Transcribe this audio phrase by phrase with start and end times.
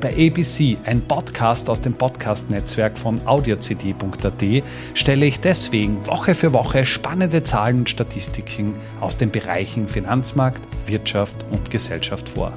[0.00, 6.84] Bei ABC, ein Podcast aus dem Podcast-Netzwerk von audiocd.at, stelle ich deswegen Woche für Woche
[6.84, 12.52] spannende Zahlen und Statistiken aus den Bereichen Finanzmarkt, Wirtschaft und Gesellschaft vor.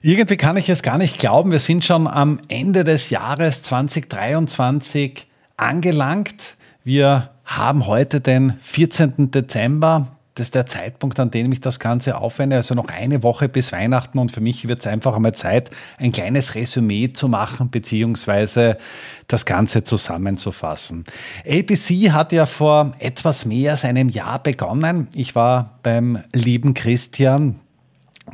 [0.00, 5.26] Irgendwie kann ich es gar nicht glauben, wir sind schon am Ende des Jahres 2023
[5.58, 6.56] angelangt.
[6.84, 9.30] Wir haben heute den 14.
[9.30, 10.06] Dezember
[10.40, 12.56] das ist der Zeitpunkt, an dem ich das Ganze aufwende.
[12.56, 16.12] Also noch eine Woche bis Weihnachten und für mich wird es einfach einmal Zeit, ein
[16.12, 18.78] kleines Resümee zu machen, beziehungsweise
[19.28, 21.04] das Ganze zusammenzufassen.
[21.46, 25.08] ABC hat ja vor etwas mehr als einem Jahr begonnen.
[25.14, 27.60] Ich war beim lieben Christian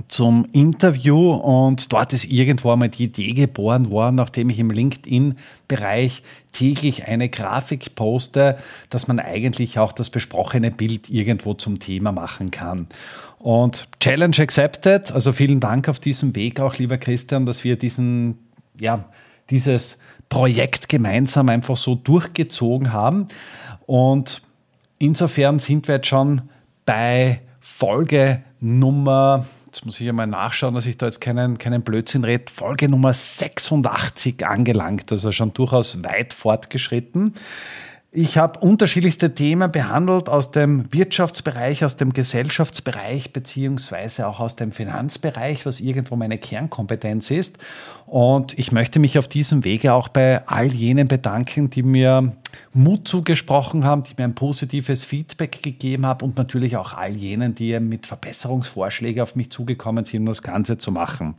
[0.09, 6.23] zum Interview und dort ist irgendwo einmal die Idee geboren worden, nachdem ich im LinkedIn-Bereich
[6.53, 8.59] täglich eine Grafik poste,
[8.91, 12.87] dass man eigentlich auch das besprochene Bild irgendwo zum Thema machen kann.
[13.39, 18.39] Und Challenge accepted, also vielen Dank auf diesem Weg auch, lieber Christian, dass wir diesen,
[18.79, 19.05] ja,
[19.51, 23.29] dieses Projekt gemeinsam einfach so durchgezogen haben.
[23.87, 24.43] Und
[24.99, 26.43] insofern sind wir jetzt schon
[26.85, 31.83] bei Folge Nummer jetzt muss ich ja mal nachschauen, dass ich da jetzt keinen, keinen
[31.83, 37.35] Blödsinn rede, Folge Nummer 86 angelangt, also schon durchaus weit fortgeschritten.
[38.11, 44.73] Ich habe unterschiedlichste Themen behandelt aus dem Wirtschaftsbereich, aus dem Gesellschaftsbereich beziehungsweise auch aus dem
[44.73, 47.59] Finanzbereich, was irgendwo meine Kernkompetenz ist.
[48.07, 52.33] Und ich möchte mich auf diesem Wege auch bei all jenen bedanken, die mir
[52.73, 57.55] Mut zugesprochen haben, die mir ein positives Feedback gegeben haben und natürlich auch all jenen,
[57.55, 61.35] die mit Verbesserungsvorschlägen auf mich zugekommen sind, um das Ganze zu machen.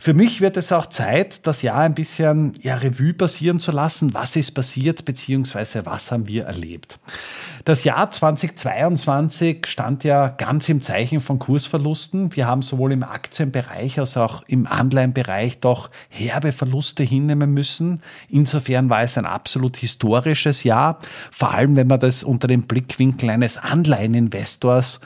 [0.00, 4.12] Für mich wird es auch Zeit, das Jahr ein bisschen ja, Revue passieren zu lassen.
[4.12, 6.98] Was ist passiert, beziehungsweise was haben wir erlebt?
[7.64, 12.34] Das Jahr 2022 stand ja ganz im Zeichen von Kursverlusten.
[12.34, 18.02] Wir haben sowohl im Aktienbereich als auch im Anleihenbereich doch herbe Verluste hinnehmen müssen.
[18.28, 20.98] Insofern war es ein absolut historisches Jahr,
[21.30, 25.00] vor allem wenn man das unter dem Blickwinkel eines Anleiheninvestors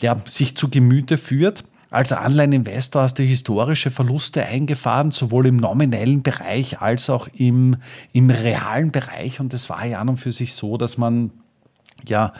[0.00, 1.64] ja, sich zu Gemüte führt.
[1.90, 7.76] Als Anleiheninvestor hast du historische Verluste eingefahren, sowohl im nominellen Bereich als auch im,
[8.12, 9.38] im realen Bereich.
[9.38, 11.30] Und es war ja an und für sich so, dass man
[12.08, 12.32] ja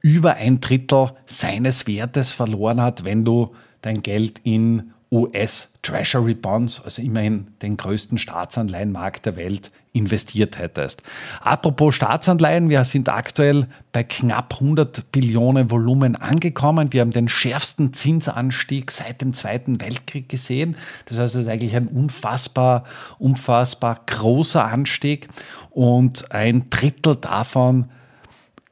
[0.00, 6.82] über ein Drittel seines Wertes verloren hat, wenn du dein Geld in US Treasury Bonds,
[6.84, 11.02] also immerhin den größten Staatsanleihenmarkt der Welt, investiert hättest.
[11.40, 16.92] Apropos Staatsanleihen, wir sind aktuell bei knapp 100 Billionen Volumen angekommen.
[16.92, 20.76] Wir haben den schärfsten Zinsanstieg seit dem Zweiten Weltkrieg gesehen.
[21.06, 22.84] Das heißt, es ist eigentlich ein unfassbar,
[23.18, 25.28] unfassbar großer Anstieg
[25.70, 27.90] und ein Drittel davon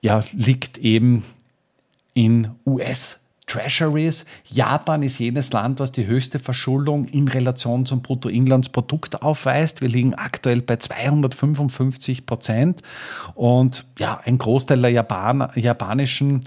[0.00, 1.24] ja, liegt eben
[2.14, 3.17] in US.
[3.48, 4.24] Treasuries.
[4.44, 9.80] Japan ist jenes Land, was die höchste Verschuldung in Relation zum Bruttoinlandsprodukt aufweist.
[9.80, 12.82] Wir liegen aktuell bei 255 Prozent.
[13.34, 16.40] Und ja, ein Großteil der Japan japanischen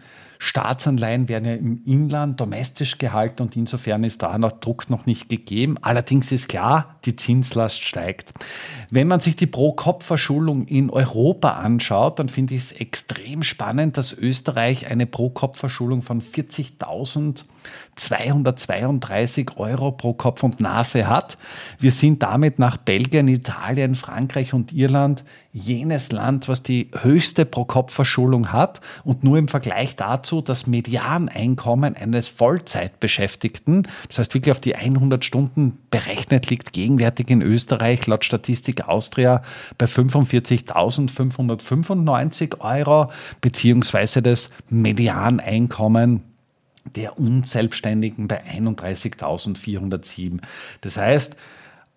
[0.44, 5.29] Staatsanleihen werden ja im Inland domestisch gehalten und insofern ist da noch Druck noch nicht
[5.29, 5.75] gegeben.
[5.84, 8.34] Allerdings ist klar, die Zinslast steigt.
[8.90, 14.13] Wenn man sich die Pro-Kopf-Verschuldung in Europa anschaut, dann finde ich es extrem spannend, dass
[14.13, 17.46] Österreich eine Pro-Kopf-Verschuldung von 40.000
[17.95, 21.38] 232 Euro pro Kopf und Nase hat.
[21.79, 25.23] Wir sind damit nach Belgien, Italien, Frankreich und Irland
[25.53, 32.27] jenes Land, was die höchste Pro-Kopf-Verschuldung hat und nur im Vergleich dazu das Medianeinkommen eines
[32.29, 38.88] Vollzeitbeschäftigten, das heißt wirklich auf die 100 Stunden berechnet, liegt gegenwärtig in Österreich laut Statistik
[38.88, 39.44] Austria
[39.77, 46.31] bei 45.595 Euro, beziehungsweise das Medianeinkommen
[46.86, 50.39] der Unselbstständigen bei 31.407.
[50.81, 51.36] Das heißt,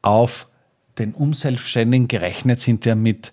[0.03, 0.47] auf
[0.99, 3.33] den Unselbstständigen gerechnet sind wir mit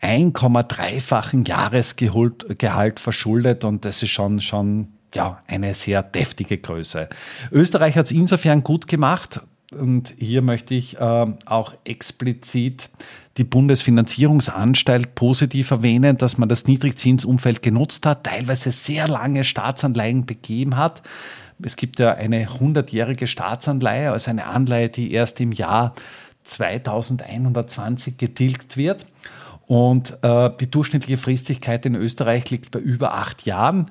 [0.00, 7.08] 1,3-fachen Jahresgehalt verschuldet und das ist schon, schon ja, eine sehr deftige Größe.
[7.50, 9.40] Österreich hat es insofern gut gemacht
[9.74, 12.90] und hier möchte ich äh, auch explizit
[13.38, 20.76] die Bundesfinanzierungsanstalt positiv erwähnen, dass man das Niedrigzinsumfeld genutzt hat, teilweise sehr lange Staatsanleihen begeben
[20.76, 21.02] hat.
[21.62, 25.94] Es gibt ja eine 100-jährige Staatsanleihe, also eine Anleihe, die erst im Jahr
[26.44, 29.06] 2120 getilgt wird.
[29.66, 33.86] Und äh, die durchschnittliche Fristigkeit in Österreich liegt bei über acht Jahren.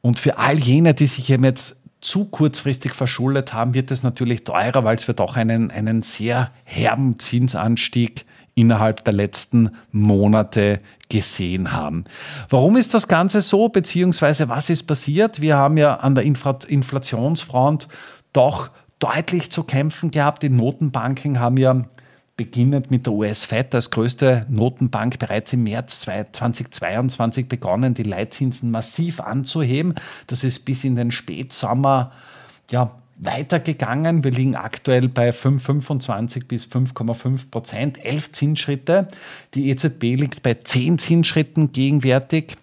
[0.00, 4.84] Und für all jene, die sich jetzt zu kurzfristig verschuldet haben, wird es natürlich teurer,
[4.84, 8.24] weil wir doch einen, einen sehr herben Zinsanstieg
[8.54, 12.04] innerhalb der letzten Monate gesehen haben.
[12.48, 15.40] Warum ist das Ganze so, beziehungsweise was ist passiert?
[15.40, 17.88] Wir haben ja an der Inflationsfront
[18.32, 20.42] doch deutlich zu kämpfen gehabt.
[20.42, 21.82] Die Notenbanken haben ja
[22.40, 29.20] beginnend mit der US-Fed als größte Notenbank bereits im März 2022 begonnen, die Leitzinsen massiv
[29.20, 29.94] anzuheben.
[30.26, 32.12] Das ist bis in den Spätsommer
[32.70, 34.24] ja, weitergegangen.
[34.24, 39.08] Wir liegen aktuell bei 5,25 bis 5,5 Prozent, elf Zinsschritte.
[39.52, 42.54] Die EZB liegt bei zehn Zinsschritten gegenwärtig.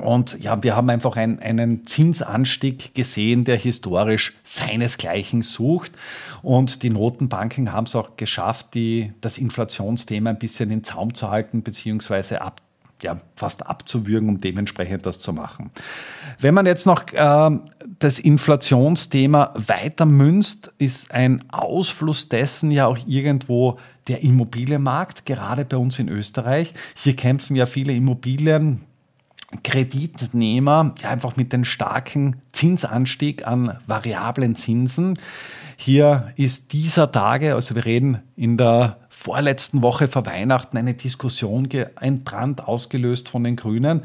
[0.00, 5.92] Und ja, wir haben einfach ein, einen Zinsanstieg gesehen, der historisch seinesgleichen sucht.
[6.42, 11.30] Und die Notenbanken haben es auch geschafft, die, das Inflationsthema ein bisschen in Zaum zu
[11.30, 12.60] halten, beziehungsweise ab,
[13.02, 15.70] ja, fast abzuwürgen, um dementsprechend das zu machen.
[16.38, 17.58] Wenn man jetzt noch äh,
[17.98, 25.76] das Inflationsthema weiter münzt, ist ein Ausfluss dessen ja auch irgendwo der Immobilienmarkt, gerade bei
[25.76, 26.74] uns in Österreich.
[26.94, 28.80] Hier kämpfen ja viele Immobilien,
[29.64, 35.18] Kreditnehmer einfach mit dem starken Zinsanstieg an variablen Zinsen.
[35.76, 41.68] Hier ist dieser Tage, also wir reden in der vorletzten Woche vor Weihnachten, eine Diskussion
[41.70, 44.02] entbrannt, ausgelöst von den Grünen,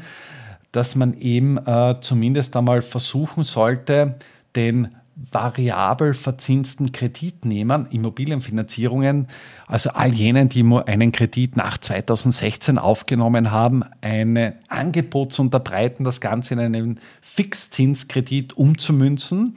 [0.72, 4.16] dass man eben äh, zumindest einmal versuchen sollte,
[4.56, 9.28] den variabel verzinsten Kreditnehmern, Immobilienfinanzierungen,
[9.66, 16.20] also all jenen, die einen Kredit nach 2016 aufgenommen haben, ein Angebot zu unterbreiten, das
[16.20, 19.56] Ganze in einen Fixzinskredit umzumünzen.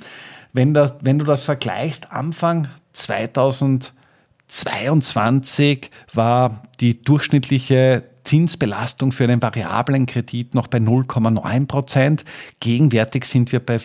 [0.54, 10.06] Wenn, das, wenn du das vergleichst, Anfang 2022 war die durchschnittliche Zinsbelastung für einen variablen
[10.06, 12.24] Kredit noch bei 0,9 Prozent.
[12.62, 13.80] Gegenwärtig sind wir bei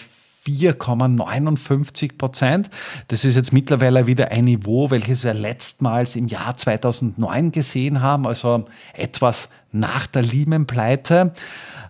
[0.47, 2.71] 4,59 Prozent.
[3.09, 8.27] Das ist jetzt mittlerweile wieder ein Niveau, welches wir letztmals im Jahr 2009 gesehen haben,
[8.27, 11.33] also etwas nach der Lehman-Pleite.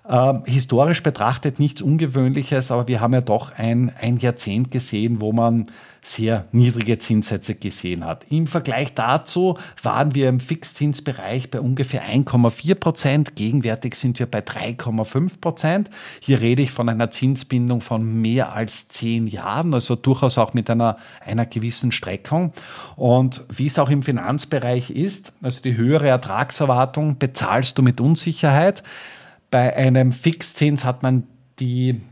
[0.08, 5.32] Ähm, historisch betrachtet nichts Ungewöhnliches, aber wir haben ja doch ein, ein Jahrzehnt gesehen, wo
[5.32, 5.66] man
[6.06, 8.26] sehr niedrige Zinssätze gesehen hat.
[8.28, 13.36] Im Vergleich dazu waren wir im Fixzinsbereich bei ungefähr 1,4 Prozent.
[13.36, 15.90] Gegenwärtig sind wir bei 3,5 Prozent.
[16.20, 20.68] Hier rede ich von einer Zinsbindung von mehr als zehn Jahren, also durchaus auch mit
[20.68, 22.52] einer, einer gewissen Streckung.
[22.96, 28.82] Und wie es auch im Finanzbereich ist, also die höhere Ertragserwartung bezahlst du mit Unsicherheit.
[29.50, 31.26] Bei einem Fixzins hat man
[31.58, 32.02] die,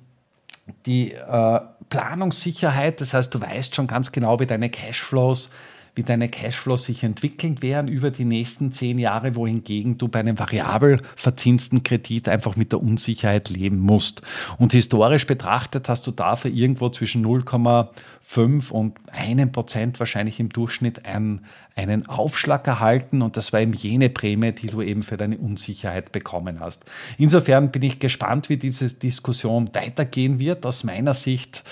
[0.86, 1.60] die äh,
[1.92, 5.50] Planungssicherheit, das heißt, du weißt schon ganz genau, wie deine Cashflows
[5.94, 10.38] wie deine Cashflows sich entwickeln werden über die nächsten zehn Jahre, wohingegen du bei einem
[10.38, 14.22] variabel verzinsten Kredit einfach mit der Unsicherheit leben musst.
[14.56, 21.04] Und historisch betrachtet hast du dafür irgendwo zwischen 0,5 und einem Prozent wahrscheinlich im Durchschnitt
[21.04, 21.44] einen,
[21.76, 26.10] einen Aufschlag erhalten und das war eben jene Prämie, die du eben für deine Unsicherheit
[26.10, 26.86] bekommen hast.
[27.18, 30.64] Insofern bin ich gespannt, wie diese Diskussion weitergehen wird.
[30.64, 31.64] Aus meiner Sicht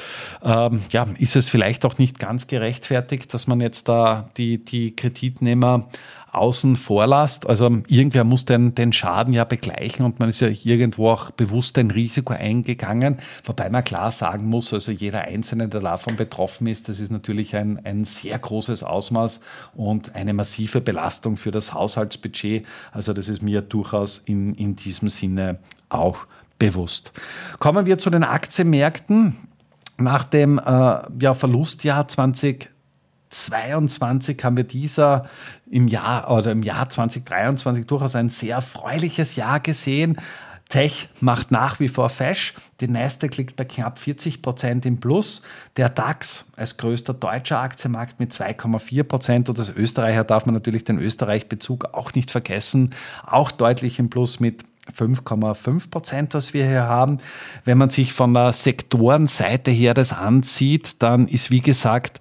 [0.43, 4.95] ähm, ja, ist es vielleicht auch nicht ganz gerechtfertigt, dass man jetzt da die, die
[4.95, 5.89] Kreditnehmer
[6.33, 7.49] außen vor lasst.
[7.49, 11.77] Also irgendwer muss den, den Schaden ja begleichen und man ist ja irgendwo auch bewusst
[11.79, 16.89] ein Risiko eingegangen, wobei man klar sagen muss, also jeder Einzelne, der davon betroffen ist,
[16.89, 19.43] das ist natürlich ein, ein sehr großes Ausmaß
[19.75, 22.65] und eine massive Belastung für das Haushaltsbudget.
[22.93, 26.27] Also das ist mir durchaus in, in diesem Sinne auch
[26.59, 27.13] bewusst.
[27.59, 29.37] Kommen wir zu den Aktienmärkten.
[29.99, 30.63] Nach dem äh,
[31.21, 32.70] ja, Verlustjahr 2020
[33.31, 35.29] 2022 haben wir dieser
[35.71, 40.19] im Jahr oder im Jahr 2023 durchaus ein sehr erfreuliches Jahr gesehen.
[40.69, 42.55] Tech macht nach wie vor Fesch.
[42.81, 45.43] Die Nasdaq liegt bei knapp 40 Prozent im Plus.
[45.77, 49.49] Der DAX als größter deutscher Aktienmarkt mit 2,4 Prozent.
[49.49, 52.95] Und als Österreicher darf man natürlich den Österreich-Bezug auch nicht vergessen.
[53.27, 54.63] Auch deutlich im Plus mit
[54.97, 57.19] 5,5 Prozent, was wir hier haben.
[57.65, 62.21] Wenn man sich von der Sektorenseite her das ansieht, dann ist wie gesagt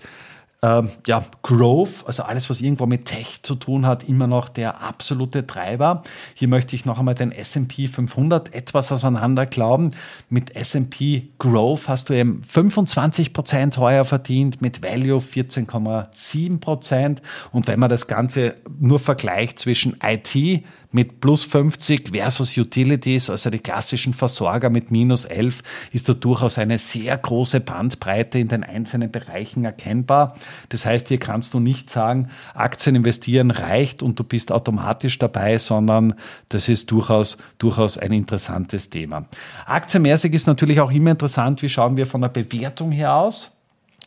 [0.62, 4.82] ähm, ja, Growth, also alles, was irgendwo mit Tech zu tun hat, immer noch der
[4.82, 6.04] absolute Treiber.
[6.34, 9.92] Hier möchte ich noch einmal den S&P 500 etwas auseinander glauben.
[10.30, 17.22] Mit S&P Growth hast du eben 25 Prozent heuer verdient, mit Value 14,7 Prozent.
[17.54, 23.50] Und wenn man das Ganze nur vergleicht zwischen IT, mit plus 50 versus Utilities, also
[23.50, 28.64] die klassischen Versorger mit minus 11, ist da durchaus eine sehr große Bandbreite in den
[28.64, 30.36] einzelnen Bereichen erkennbar.
[30.70, 35.58] Das heißt, hier kannst du nicht sagen, Aktien investieren reicht und du bist automatisch dabei,
[35.60, 36.16] sondern
[36.50, 39.26] das ist durchaus, durchaus ein interessantes Thema.
[39.66, 43.59] Aktienmäßig ist natürlich auch immer interessant, wie schauen wir von der Bewertung her aus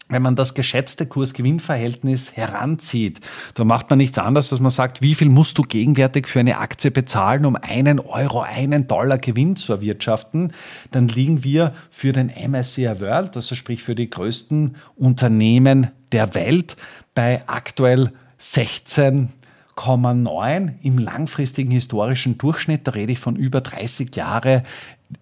[0.08, 3.20] wenn man das geschätzte Kurs-Gewinn-Verhältnis heranzieht,
[3.54, 6.58] dann macht man nichts anderes, dass man sagt, wie viel musst du gegenwärtig für eine
[6.58, 10.52] Aktie bezahlen, um einen Euro, einen Dollar Gewinn zu erwirtschaften.
[10.90, 16.76] Dann liegen wir für den MSCI World, also sprich für die größten Unternehmen der Welt,
[17.14, 19.30] bei aktuell 16
[19.76, 24.64] 9,9 im langfristigen historischen Durchschnitt, da rede ich von über 30 Jahre,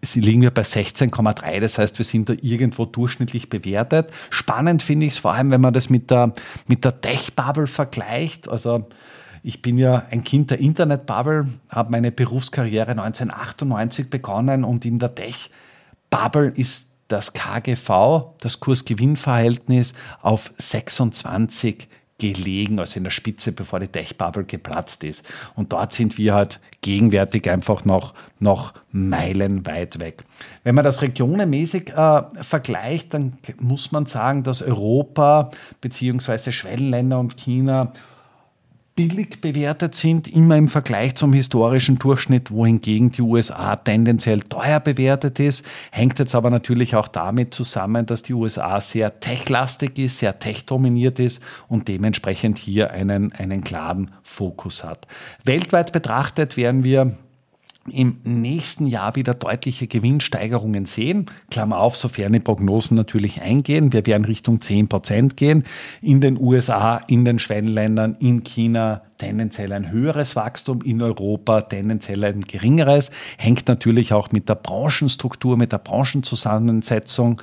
[0.03, 1.61] sie liegen wir bei 16,3.
[1.61, 4.11] Das heißt, wir sind da irgendwo durchschnittlich bewertet.
[4.31, 6.33] Spannend finde ich es vor allem, wenn man das mit der,
[6.67, 8.49] mit der Tech-Bubble vergleicht.
[8.49, 8.89] Also
[9.43, 15.15] ich bin ja ein Kind der Internet-Bubble, habe meine Berufskarriere 1998 begonnen und in der
[15.15, 21.89] Tech-Bubble ist das KGV, das Kurs-Gewinn-Verhältnis, auf 26
[22.21, 25.27] gelegen, also in der Spitze, bevor die Tech-Bubble geplatzt ist.
[25.57, 30.25] Und dort sind wir halt gegenwärtig einfach noch, noch meilenweit weg.
[30.63, 35.51] Wenn man das regionenmäßig äh, vergleicht, dann muss man sagen, dass Europa
[35.81, 36.53] bzw.
[36.53, 37.93] Schwellenländer und China
[38.97, 45.41] billig bewertet sind, immer im Vergleich zum historischen Durchschnitt, wohingegen die USA tendenziell teuer bewertet
[45.41, 45.65] ist.
[45.91, 51.19] Hängt jetzt aber natürlich auch damit zusammen, dass die USA sehr techlastig ist, sehr tech-dominiert
[51.19, 55.07] ist und dementsprechend hier einen, einen klaren Fokus hat.
[55.45, 57.17] Weltweit betrachtet werden wir
[57.91, 61.27] im nächsten Jahr wieder deutliche Gewinnsteigerungen sehen.
[61.51, 63.93] Klammer auf, sofern die Prognosen natürlich eingehen.
[63.93, 65.65] Wir werden Richtung 10 Prozent gehen.
[66.01, 72.25] In den USA, in den Schwellenländern, in China tendenziell ein höheres Wachstum, in Europa tendenziell
[72.25, 73.11] ein geringeres.
[73.37, 77.41] Hängt natürlich auch mit der Branchenstruktur, mit der Branchenzusammensetzung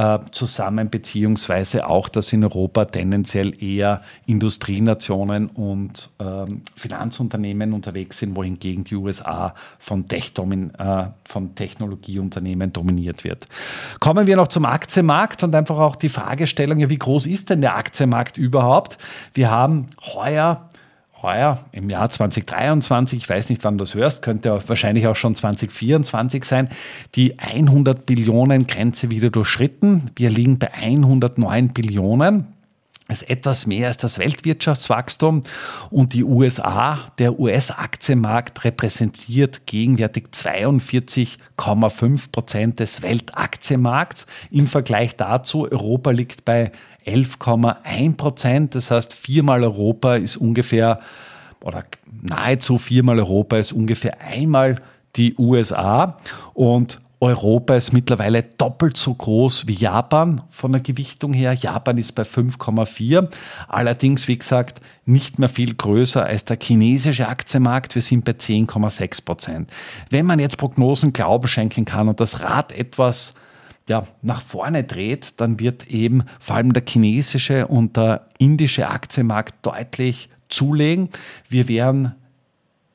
[0.00, 8.34] äh, zusammen, beziehungsweise auch, dass in Europa tendenziell eher Industrienationen und ähm, Finanzunternehmen unterwegs sind,
[8.34, 13.46] wohingegen die USA von, Tech äh, von Technologieunternehmen dominiert wird.
[13.98, 17.60] Kommen wir noch zum Aktienmarkt und einfach auch die Fragestellung, ja, wie groß ist denn
[17.60, 18.96] der Aktienmarkt überhaupt?
[19.34, 20.69] Wir haben heuer
[21.22, 25.34] heuer im Jahr 2023, ich weiß nicht, wann du das hörst, könnte wahrscheinlich auch schon
[25.34, 26.68] 2024 sein,
[27.14, 30.10] die 100 Billionen Grenze wieder durchschritten.
[30.16, 32.46] Wir liegen bei 109 Billionen.
[33.10, 35.42] Das ist etwas mehr als das Weltwirtschaftswachstum
[35.90, 44.26] und die USA, der US-Aktienmarkt repräsentiert gegenwärtig 42,5 Prozent des Weltaktienmarkts.
[44.52, 46.70] Im Vergleich dazu, Europa liegt bei
[47.10, 48.74] 11,1 Prozent.
[48.74, 51.00] Das heißt, viermal Europa ist ungefähr,
[51.62, 51.82] oder
[52.22, 54.76] nahezu viermal Europa ist ungefähr einmal
[55.16, 56.18] die USA.
[56.54, 61.52] Und Europa ist mittlerweile doppelt so groß wie Japan von der Gewichtung her.
[61.52, 63.28] Japan ist bei 5,4.
[63.68, 67.94] Allerdings, wie gesagt, nicht mehr viel größer als der chinesische Aktienmarkt.
[67.94, 69.70] Wir sind bei 10,6 Prozent.
[70.08, 73.34] Wenn man jetzt Prognosen Glauben schenken kann und das Rad etwas
[73.90, 79.54] ja, nach vorne dreht, dann wird eben vor allem der chinesische und der indische Aktienmarkt
[79.66, 81.10] deutlich zulegen.
[81.48, 82.14] Wir werden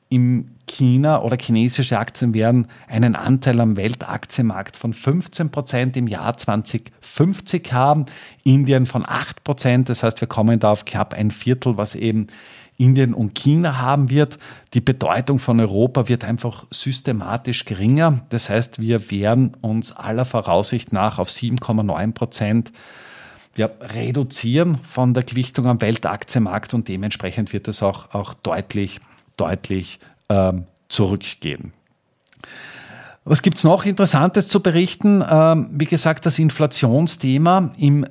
[0.08, 6.36] im China oder chinesische Aktien werden einen Anteil am Weltaktienmarkt von 15 Prozent im Jahr
[6.36, 8.06] 2050 haben,
[8.42, 9.88] Indien von 8 Prozent.
[9.88, 12.26] Das heißt, wir kommen da auf knapp ein Viertel, was eben
[12.78, 14.38] Indien und China haben wird.
[14.74, 18.20] Die Bedeutung von Europa wird einfach systematisch geringer.
[18.28, 22.72] Das heißt, wir werden uns aller Voraussicht nach auf 7,9 Prozent
[23.56, 29.00] ja, reduzieren von der Gewichtung am Weltaktienmarkt und dementsprechend wird es auch, auch deutlich,
[29.36, 31.72] deutlich ähm, zurückgehen.
[33.24, 35.24] Was gibt es noch Interessantes zu berichten?
[35.28, 38.06] Ähm, wie gesagt, das Inflationsthema im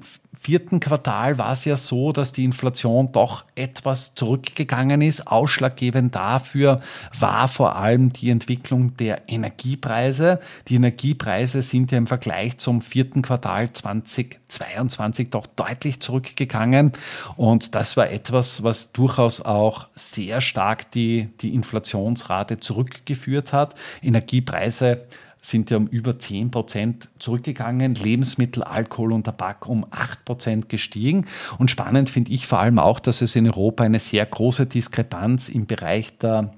[0.45, 5.25] vierten Quartal war es ja so, dass die Inflation doch etwas zurückgegangen ist.
[5.25, 6.81] Ausschlaggebend dafür
[7.19, 10.39] war vor allem die Entwicklung der Energiepreise.
[10.67, 16.91] Die Energiepreise sind ja im Vergleich zum vierten Quartal 2022 doch deutlich zurückgegangen.
[17.37, 23.73] Und das war etwas, was durchaus auch sehr stark die, die Inflationsrate zurückgeführt hat.
[24.03, 25.07] Energiepreise
[25.49, 27.95] sind ja um über 10 Prozent zurückgegangen.
[27.95, 31.27] Lebensmittel, Alkohol und Tabak um 8 Prozent gestiegen.
[31.57, 35.49] Und spannend finde ich vor allem auch, dass es in Europa eine sehr große Diskrepanz
[35.49, 36.53] im Bereich der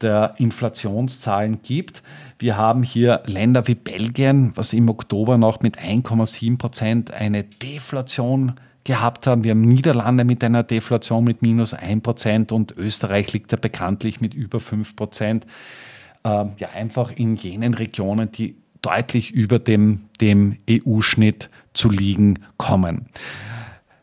[0.00, 2.02] der Inflationszahlen gibt.
[2.38, 8.54] Wir haben hier Länder wie Belgien, was im Oktober noch mit 1,7 Prozent eine Deflation
[8.84, 9.44] gehabt haben.
[9.44, 14.34] Wir haben Niederlande mit einer Deflation mit minus 1% und Österreich liegt da bekanntlich mit
[14.34, 15.24] über 5%.
[15.24, 15.40] Ähm,
[16.24, 23.06] ja, einfach in jenen Regionen, die deutlich über dem, dem EU-Schnitt zu liegen kommen.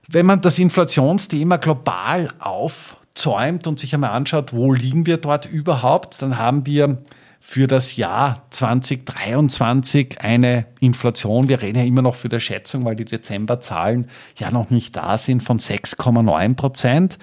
[0.07, 6.21] Wenn man das Inflationsthema global aufzäumt und sich einmal anschaut, wo liegen wir dort überhaupt,
[6.21, 6.99] dann haben wir
[7.39, 12.95] für das Jahr 2023 eine Inflation, wir reden ja immer noch für die Schätzung, weil
[12.95, 14.07] die Dezemberzahlen
[14.37, 17.17] ja noch nicht da sind, von 6,9 Prozent.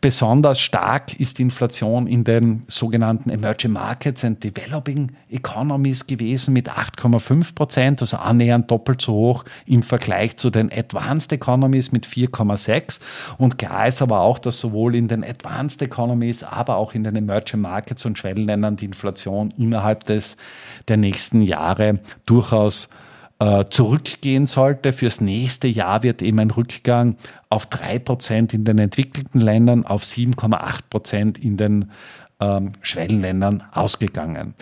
[0.00, 6.70] Besonders stark ist die Inflation in den sogenannten Emerging Markets and Developing Economies gewesen mit
[6.70, 13.00] 8,5 Prozent, also annähernd doppelt so hoch im Vergleich zu den Advanced Economies mit 4,6.
[13.38, 17.16] Und klar ist aber auch, dass sowohl in den Advanced Economies, aber auch in den
[17.16, 20.36] Emerging Markets und Schwellenländern die Inflation innerhalb des,
[20.88, 22.88] der nächsten Jahre durchaus
[23.38, 24.92] äh, zurückgehen sollte.
[24.92, 27.16] Fürs nächste Jahr wird eben ein Rückgang
[27.48, 31.90] auf 3% in den entwickelten Ländern, auf 7,8% in den
[32.40, 34.54] ähm, Schwellenländern ausgegangen.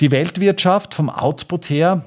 [0.00, 2.04] Die Weltwirtschaft vom Output her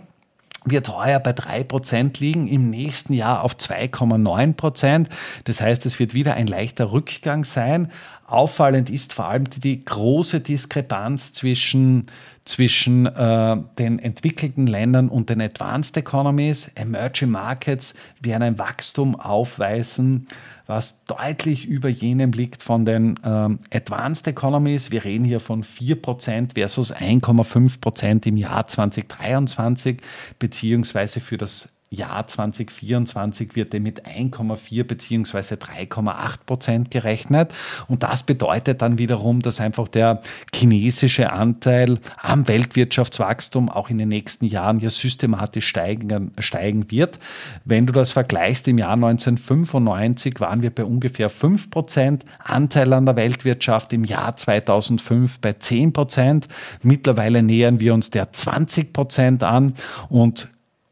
[0.66, 5.08] wird heuer bei 3% liegen, im nächsten Jahr auf 2,9%.
[5.44, 7.92] Das heißt, es wird wieder ein leichter Rückgang sein.
[8.34, 12.08] Auffallend ist vor allem die, die große Diskrepanz zwischen
[12.46, 16.70] zwischen äh, den entwickelten Ländern und den Advanced Economies.
[16.76, 20.28] Emerging Markets werden ein Wachstum aufweisen,
[20.68, 24.92] was deutlich über jenem liegt von den ähm, Advanced Economies.
[24.92, 30.02] Wir reden hier von 4% versus 1,5% im Jahr 2023,
[30.40, 35.56] beziehungsweise für das Jahr 2024 wird mit 1,4 bzw.
[35.56, 37.54] 3,8 Prozent gerechnet.
[37.88, 40.22] Und das bedeutet dann wiederum, dass einfach der
[40.54, 47.20] chinesische Anteil am Weltwirtschaftswachstum auch in den nächsten Jahren ja systematisch steigen, steigen wird.
[47.66, 53.06] Wenn du das vergleichst, im Jahr 1995 waren wir bei ungefähr 5 Prozent Anteil an
[53.06, 56.48] der Weltwirtschaft, im Jahr 2005 bei 10 Prozent.
[56.82, 59.74] Mittlerweile nähern wir uns der 20 Prozent an
[60.10, 60.50] und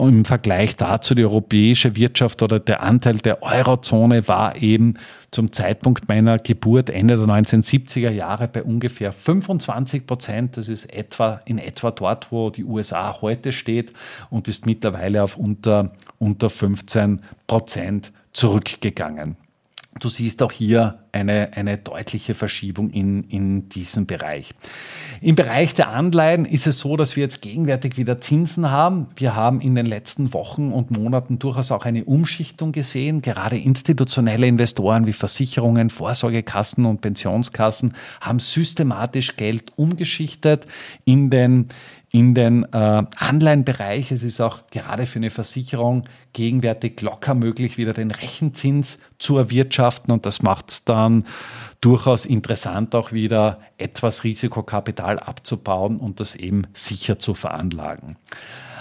[0.07, 4.95] im Vergleich dazu die europäische Wirtschaft oder der Anteil der Eurozone war eben
[5.31, 10.57] zum Zeitpunkt meiner Geburt Ende der 1970er Jahre bei ungefähr 25 Prozent.
[10.57, 13.93] Das ist etwa in etwa dort, wo die USA heute steht
[14.29, 19.37] und ist mittlerweile auf unter, unter 15 Prozent zurückgegangen.
[19.99, 24.53] Du siehst auch hier eine, eine deutliche Verschiebung in, in diesem Bereich.
[25.19, 29.07] Im Bereich der Anleihen ist es so, dass wir jetzt gegenwärtig wieder Zinsen haben.
[29.17, 33.21] Wir haben in den letzten Wochen und Monaten durchaus auch eine Umschichtung gesehen.
[33.21, 40.67] Gerade institutionelle Investoren wie Versicherungen, Vorsorgekassen und Pensionskassen haben systematisch Geld umgeschichtet
[41.03, 41.67] in den
[42.11, 44.11] in den äh, Anleihenbereich.
[44.11, 50.11] Es ist auch gerade für eine Versicherung gegenwärtig locker möglich, wieder den Rechenzins zu erwirtschaften
[50.11, 51.23] und das macht es dann
[51.79, 58.17] durchaus interessant, auch wieder etwas Risikokapital abzubauen und das eben sicher zu veranlagen.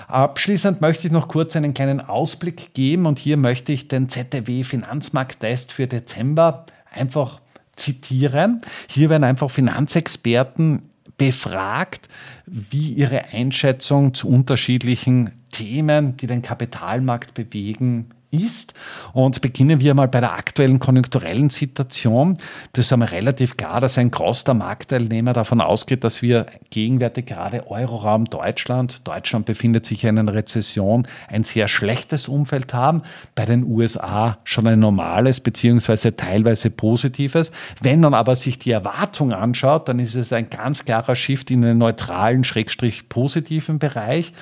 [0.08, 4.64] Abschließend möchte ich noch kurz einen kleinen Ausblick geben und hier möchte ich den ZDW
[4.64, 7.40] Finanzmarkttest für Dezember einfach
[7.76, 8.60] zitieren.
[8.88, 10.89] Hier werden einfach Finanzexperten
[11.20, 12.08] befragt,
[12.46, 18.74] wie ihre Einschätzung zu unterschiedlichen Themen, die den Kapitalmarkt bewegen, ist.
[19.12, 22.38] Und beginnen wir mal bei der aktuellen konjunkturellen Situation.
[22.72, 27.70] Das ist einmal relativ klar, dass ein großer Marktteilnehmer davon ausgeht, dass wir gegenwärtig gerade
[27.70, 33.02] Euroraum Deutschland, Deutschland befindet sich in einer Rezession, ein sehr schlechtes Umfeld haben.
[33.34, 37.50] Bei den USA schon ein normales beziehungsweise teilweise positives.
[37.80, 41.62] Wenn man aber sich die Erwartung anschaut, dann ist es ein ganz klarer Shift in
[41.62, 44.32] den neutralen, schrägstrich positiven Bereich.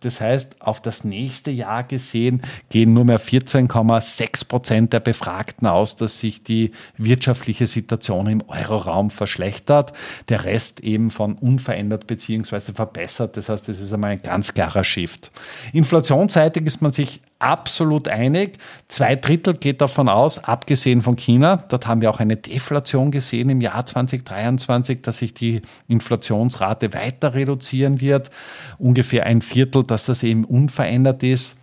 [0.00, 5.96] Das heißt, auf das nächste Jahr gesehen gehen nur mehr 14,6 Prozent der Befragten aus,
[5.96, 9.92] dass sich die wirtschaftliche Situation im Euroraum verschlechtert.
[10.28, 12.72] Der Rest eben von unverändert bzw.
[12.72, 13.36] verbessert.
[13.36, 15.32] Das heißt, das ist einmal ein ganz klarer Shift.
[15.72, 18.58] Inflationsseitig ist man sich absolut einig.
[18.88, 23.50] Zwei Drittel geht davon aus, abgesehen von China, dort haben wir auch eine Deflation gesehen
[23.50, 28.30] im Jahr 2023, dass sich die Inflationsrate weiter reduzieren wird.
[28.78, 31.58] Ungefähr ein Viertel, dass das eben unverändert ist.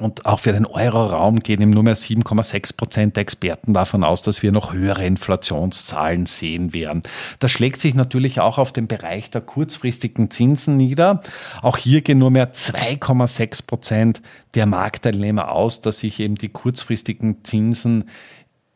[0.00, 4.22] Und auch für den Euro-Raum gehen eben nur mehr 7,6 Prozent der Experten davon aus,
[4.22, 7.02] dass wir noch höhere Inflationszahlen sehen werden.
[7.38, 11.22] Das schlägt sich natürlich auch auf den Bereich der kurzfristigen Zinsen nieder.
[11.62, 14.22] Auch hier gehen nur mehr 2,6 Prozent
[14.54, 18.04] der Marktteilnehmer aus, dass sich eben die kurzfristigen Zinsen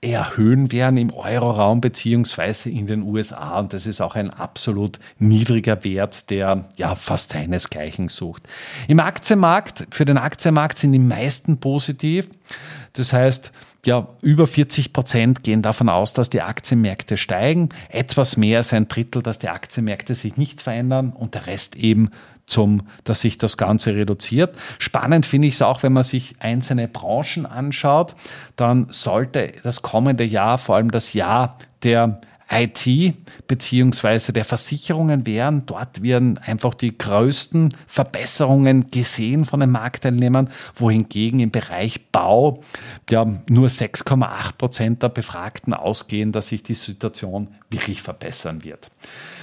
[0.03, 3.61] erhöhen werden im Euroraum beziehungsweise in den USA.
[3.61, 8.43] Und das ist auch ein absolut niedriger Wert, der ja fast seinesgleichen sucht.
[8.89, 12.29] Im Aktienmarkt, für den Aktienmarkt sind die meisten positiv.
[12.95, 13.53] Das heißt,
[13.85, 17.71] ja, über 40 Prozent gehen davon aus, dass die Aktienmärkte steigen.
[17.89, 22.11] Etwas mehr als ein Drittel, dass die Aktienmärkte sich nicht verändern und der Rest eben
[22.53, 24.55] zum, dass sich das Ganze reduziert.
[24.79, 28.15] Spannend finde ich es auch, wenn man sich einzelne Branchen anschaut,
[28.57, 32.21] dann sollte das kommende Jahr, vor allem das Jahr der
[32.53, 33.17] IT
[33.49, 35.65] beziehungsweise der Versicherungen wären.
[35.67, 42.63] Dort werden einfach die größten Verbesserungen gesehen von den Marktteilnehmern, wohingegen im Bereich Bau
[43.09, 48.91] ja, nur 6,8 Prozent der Befragten ausgehen, dass sich die Situation wirklich verbessern wird.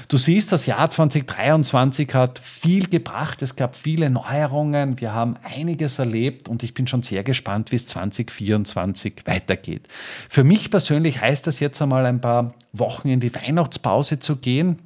[0.09, 3.43] Du siehst, das Jahr 2023 hat viel gebracht.
[3.43, 4.99] Es gab viele Neuerungen.
[4.99, 9.87] Wir haben einiges erlebt und ich bin schon sehr gespannt, wie es 2024 weitergeht.
[10.27, 14.79] Für mich persönlich heißt das jetzt einmal ein paar Wochen in die Weihnachtspause zu gehen.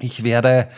[0.00, 0.68] Ich werde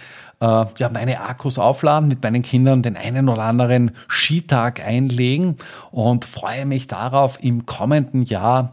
[0.40, 5.56] äh, ja, meine Akkus aufladen, mit meinen Kindern den einen oder anderen Skitag einlegen
[5.90, 8.72] und freue mich darauf, im kommenden Jahr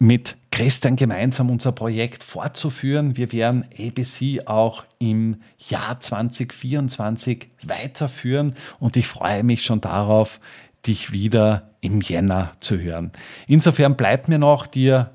[0.00, 3.16] mit Christian gemeinsam unser Projekt fortzuführen.
[3.16, 10.40] Wir werden ABC auch im Jahr 2024 weiterführen und ich freue mich schon darauf,
[10.86, 13.12] dich wieder im Jänner zu hören.
[13.46, 15.10] Insofern bleibt mir noch, dir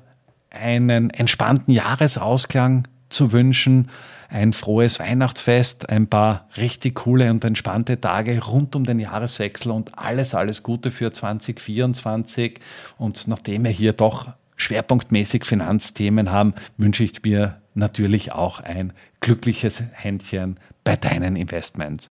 [0.50, 3.90] einen entspannten Jahresausklang zu wünschen,
[4.28, 9.98] ein frohes Weihnachtsfest, ein paar richtig coole und entspannte Tage rund um den Jahreswechsel und
[9.98, 12.60] alles, alles Gute für 2024.
[12.98, 19.82] Und nachdem wir hier doch schwerpunktmäßig Finanzthemen haben, wünsche ich mir natürlich auch ein glückliches
[19.92, 22.08] Händchen bei deinen Investments.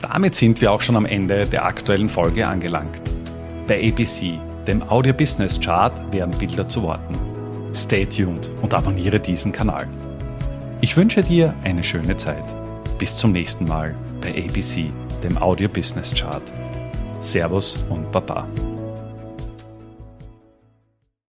[0.00, 3.00] Damit sind wir auch schon am Ende der aktuellen Folge angelangt.
[3.66, 7.16] Bei ABC, dem Audio Business Chart, werden Bilder zu Worten.
[7.74, 9.88] Stay tuned und abonniere diesen Kanal.
[10.80, 12.44] Ich wünsche dir eine schöne Zeit.
[12.98, 14.86] Bis zum nächsten Mal bei ABC,
[15.22, 16.42] dem Audio Business Chart.
[17.20, 18.46] Servus und Baba.